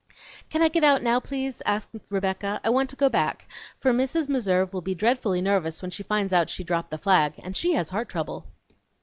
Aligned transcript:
"Can 0.49 0.63
I 0.63 0.69
get 0.69 0.83
out 0.83 1.03
now, 1.03 1.19
please?" 1.19 1.61
asked 1.63 1.89
Rebecca. 2.09 2.59
"I 2.63 2.71
want 2.71 2.89
to 2.89 2.95
go 2.95 3.07
back, 3.07 3.47
for 3.77 3.93
Mrs. 3.93 4.27
Meserve 4.27 4.73
will 4.73 4.81
be 4.81 4.95
dreadfully 4.95 5.41
nervous 5.43 5.83
when 5.83 5.91
she 5.91 6.01
finds 6.01 6.33
out 6.33 6.49
she 6.49 6.63
dropped 6.63 6.89
the 6.89 6.97
flag, 6.97 7.33
and 7.37 7.55
she 7.55 7.73
has 7.73 7.91
heart 7.91 8.09
trouble." 8.09 8.47